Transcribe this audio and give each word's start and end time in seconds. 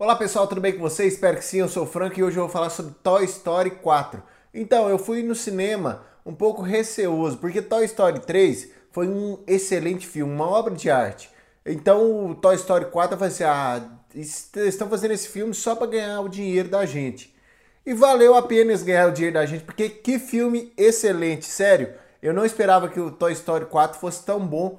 Olá 0.00 0.14
pessoal, 0.14 0.46
tudo 0.46 0.60
bem 0.60 0.74
com 0.74 0.78
vocês? 0.78 1.14
Espero 1.14 1.38
que 1.38 1.44
sim, 1.44 1.58
eu 1.58 1.68
sou 1.68 1.82
o 1.82 1.86
Frank 1.86 2.16
e 2.16 2.22
hoje 2.22 2.36
eu 2.36 2.44
vou 2.44 2.52
falar 2.52 2.70
sobre 2.70 2.94
Toy 3.02 3.24
Story 3.24 3.72
4. 3.72 4.22
Então, 4.54 4.88
eu 4.88 4.96
fui 4.96 5.24
no 5.24 5.34
cinema 5.34 6.04
um 6.24 6.32
pouco 6.32 6.62
receoso, 6.62 7.36
porque 7.38 7.60
Toy 7.60 7.84
Story 7.84 8.20
3 8.20 8.70
foi 8.92 9.08
um 9.08 9.42
excelente 9.44 10.06
filme, 10.06 10.32
uma 10.32 10.48
obra 10.48 10.72
de 10.72 10.88
arte. 10.88 11.28
Então, 11.66 12.30
o 12.30 12.34
Toy 12.36 12.54
Story 12.54 12.84
4 12.84 13.14
eu 13.14 13.18
falei 13.18 13.34
assim, 13.34 13.42
ah, 13.42 13.82
estão 14.14 14.88
fazendo 14.88 15.14
esse 15.14 15.30
filme 15.30 15.52
só 15.52 15.74
para 15.74 15.88
ganhar 15.88 16.20
o 16.20 16.28
dinheiro 16.28 16.68
da 16.68 16.86
gente. 16.86 17.34
E 17.84 17.92
valeu 17.92 18.36
a 18.36 18.42
pena 18.42 18.76
ganhar 18.76 19.08
o 19.08 19.12
dinheiro 19.12 19.34
da 19.34 19.46
gente, 19.46 19.64
porque 19.64 19.88
que 19.88 20.20
filme 20.20 20.72
excelente, 20.76 21.46
sério. 21.46 21.92
Eu 22.22 22.32
não 22.32 22.46
esperava 22.46 22.88
que 22.88 23.00
o 23.00 23.10
Toy 23.10 23.32
Story 23.32 23.66
4 23.66 23.98
fosse 23.98 24.24
tão 24.24 24.46
bom 24.46 24.78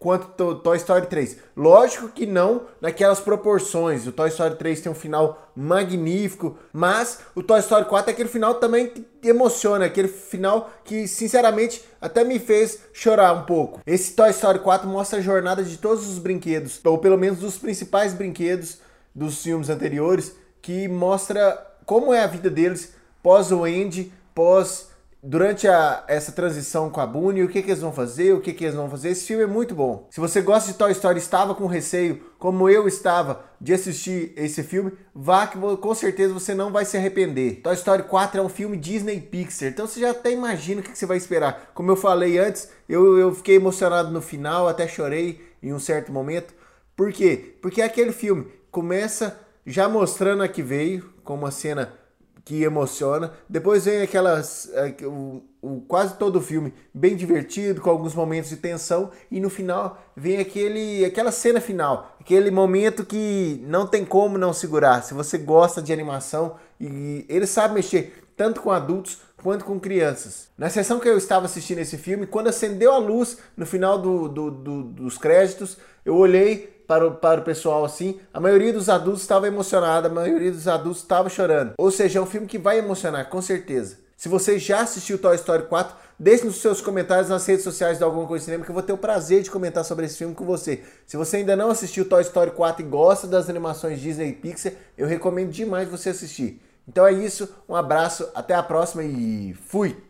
quanto 0.00 0.54
Toy 0.56 0.78
Story 0.78 1.06
3. 1.06 1.36
Lógico 1.54 2.08
que 2.08 2.24
não 2.24 2.62
naquelas 2.80 3.20
proporções. 3.20 4.06
O 4.06 4.12
Toy 4.12 4.30
Story 4.30 4.56
3 4.56 4.80
tem 4.80 4.90
um 4.90 4.94
final 4.94 5.52
magnífico, 5.54 6.56
mas 6.72 7.20
o 7.34 7.42
Toy 7.42 7.60
Story 7.60 7.84
4 7.84 8.10
é 8.10 8.14
aquele 8.14 8.30
final 8.30 8.54
também 8.54 8.88
que 8.88 9.28
emociona, 9.28 9.84
aquele 9.84 10.08
final 10.08 10.70
que 10.82 11.06
sinceramente 11.06 11.84
até 12.00 12.24
me 12.24 12.38
fez 12.38 12.80
chorar 12.94 13.34
um 13.34 13.42
pouco. 13.42 13.82
Esse 13.86 14.14
Toy 14.14 14.30
Story 14.30 14.60
4 14.60 14.88
mostra 14.88 15.18
a 15.18 15.22
jornada 15.22 15.62
de 15.62 15.76
todos 15.76 16.08
os 16.08 16.18
brinquedos, 16.18 16.80
ou 16.82 16.96
pelo 16.96 17.18
menos 17.18 17.40
dos 17.40 17.58
principais 17.58 18.14
brinquedos 18.14 18.78
dos 19.14 19.42
filmes 19.42 19.68
anteriores, 19.68 20.34
que 20.62 20.88
mostra 20.88 21.66
como 21.84 22.14
é 22.14 22.24
a 22.24 22.26
vida 22.26 22.48
deles 22.48 22.94
pós 23.22 23.52
o 23.52 23.64
Andy, 23.64 24.10
pós 24.34 24.89
durante 25.22 25.68
a, 25.68 26.04
essa 26.08 26.32
transição 26.32 26.88
com 26.88 27.00
a 27.00 27.06
Boone, 27.06 27.42
o 27.42 27.48
que, 27.48 27.62
que 27.62 27.70
eles 27.70 27.82
vão 27.82 27.92
fazer, 27.92 28.32
o 28.32 28.40
que, 28.40 28.52
que 28.52 28.64
eles 28.64 28.74
vão 28.74 28.88
fazer. 28.88 29.10
Esse 29.10 29.26
filme 29.26 29.44
é 29.44 29.46
muito 29.46 29.74
bom. 29.74 30.08
Se 30.10 30.20
você 30.20 30.40
gosta 30.40 30.72
de 30.72 30.78
Toy 30.78 30.92
Story, 30.92 31.18
estava 31.18 31.54
com 31.54 31.66
receio, 31.66 32.22
como 32.38 32.68
eu 32.68 32.88
estava, 32.88 33.44
de 33.60 33.74
assistir 33.74 34.32
esse 34.36 34.62
filme, 34.62 34.92
vá 35.14 35.46
que 35.46 35.58
com 35.58 35.94
certeza 35.94 36.32
você 36.32 36.54
não 36.54 36.72
vai 36.72 36.84
se 36.84 36.96
arrepender. 36.96 37.60
Toy 37.62 37.74
Story 37.74 38.04
4 38.04 38.40
é 38.40 38.42
um 38.42 38.48
filme 38.48 38.76
Disney 38.76 39.20
Pixar, 39.20 39.68
então 39.68 39.86
você 39.86 40.00
já 40.00 40.10
até 40.10 40.32
imagina 40.32 40.80
o 40.80 40.84
que, 40.84 40.92
que 40.92 40.98
você 40.98 41.06
vai 41.06 41.18
esperar. 41.18 41.70
Como 41.74 41.90
eu 41.90 41.96
falei 41.96 42.38
antes, 42.38 42.70
eu, 42.88 43.18
eu 43.18 43.34
fiquei 43.34 43.56
emocionado 43.56 44.10
no 44.10 44.22
final, 44.22 44.68
até 44.68 44.88
chorei 44.88 45.40
em 45.62 45.72
um 45.72 45.78
certo 45.78 46.10
momento. 46.10 46.54
Por 46.96 47.12
quê? 47.12 47.56
Porque 47.60 47.82
aquele 47.82 48.12
filme 48.12 48.46
começa 48.70 49.38
já 49.66 49.88
mostrando 49.88 50.42
a 50.42 50.48
que 50.48 50.62
veio, 50.62 51.12
com 51.22 51.34
uma 51.34 51.50
cena 51.50 51.92
que 52.50 52.64
emociona. 52.64 53.32
Depois 53.48 53.84
vem 53.84 54.02
aquelas. 54.02 54.68
É, 54.74 55.06
o, 55.06 55.40
o, 55.62 55.80
quase 55.82 56.16
todo 56.16 56.34
o 56.36 56.40
filme 56.40 56.74
bem 56.92 57.14
divertido, 57.14 57.80
com 57.80 57.88
alguns 57.88 58.12
momentos 58.12 58.50
de 58.50 58.56
tensão. 58.56 59.12
E 59.30 59.38
no 59.38 59.48
final 59.48 60.02
vem 60.16 60.38
aquele, 60.38 61.04
aquela 61.04 61.30
cena 61.30 61.60
final. 61.60 62.16
Aquele 62.18 62.50
momento 62.50 63.06
que 63.06 63.64
não 63.68 63.86
tem 63.86 64.04
como 64.04 64.36
não 64.36 64.52
segurar. 64.52 65.04
Se 65.04 65.14
você 65.14 65.38
gosta 65.38 65.80
de 65.80 65.92
animação 65.92 66.56
e 66.80 67.24
ele 67.28 67.46
sabe 67.46 67.74
mexer 67.74 68.24
tanto 68.36 68.62
com 68.62 68.72
adultos 68.72 69.18
quanto 69.36 69.64
com 69.64 69.78
crianças. 69.78 70.48
Na 70.58 70.68
sessão 70.68 70.98
que 70.98 71.08
eu 71.08 71.16
estava 71.16 71.46
assistindo 71.46 71.78
esse 71.78 71.96
filme, 71.96 72.26
quando 72.26 72.48
acendeu 72.48 72.92
a 72.92 72.98
luz 72.98 73.38
no 73.56 73.64
final 73.64 73.96
do, 73.96 74.28
do, 74.28 74.50
do, 74.50 74.82
dos 74.82 75.16
créditos, 75.16 75.78
eu 76.04 76.16
olhei 76.16 76.79
para 76.90 77.06
o, 77.06 77.12
para 77.12 77.40
o 77.40 77.44
pessoal 77.44 77.84
assim. 77.84 78.18
A 78.34 78.40
maioria 78.40 78.72
dos 78.72 78.88
adultos 78.88 79.22
estava 79.22 79.46
emocionada, 79.46 80.08
a 80.08 80.10
maioria 80.10 80.50
dos 80.50 80.66
adultos 80.66 81.02
estava 81.02 81.28
chorando. 81.28 81.74
Ou 81.78 81.88
seja, 81.88 82.18
é 82.18 82.22
um 82.22 82.26
filme 82.26 82.48
que 82.48 82.58
vai 82.58 82.80
emocionar, 82.80 83.28
com 83.28 83.40
certeza. 83.40 83.96
Se 84.16 84.28
você 84.28 84.58
já 84.58 84.80
assistiu 84.80 85.16
Toy 85.16 85.36
Story 85.36 85.68
4, 85.68 85.94
deixe 86.18 86.44
nos 86.44 86.56
seus 86.56 86.80
comentários 86.80 87.28
nas 87.28 87.46
redes 87.46 87.62
sociais 87.62 87.98
de 87.98 88.02
Alguma 88.02 88.26
Coisa 88.26 88.44
Cinema 88.44 88.64
que 88.64 88.70
eu 88.72 88.74
vou 88.74 88.82
ter 88.82 88.92
o 88.92 88.98
prazer 88.98 89.40
de 89.40 89.52
comentar 89.52 89.84
sobre 89.84 90.06
esse 90.06 90.18
filme 90.18 90.34
com 90.34 90.44
você. 90.44 90.82
Se 91.06 91.16
você 91.16 91.36
ainda 91.36 91.54
não 91.54 91.70
assistiu 91.70 92.08
Toy 92.08 92.22
Story 92.22 92.50
4 92.50 92.84
e 92.84 92.88
gosta 92.88 93.28
das 93.28 93.48
animações 93.48 94.00
Disney 94.00 94.30
e 94.30 94.32
Pixar, 94.32 94.72
eu 94.98 95.06
recomendo 95.06 95.52
demais 95.52 95.88
você 95.88 96.08
assistir. 96.08 96.60
Então 96.88 97.06
é 97.06 97.12
isso, 97.12 97.48
um 97.68 97.76
abraço, 97.76 98.28
até 98.34 98.52
a 98.52 98.64
próxima 98.64 99.04
e 99.04 99.54
fui! 99.54 100.09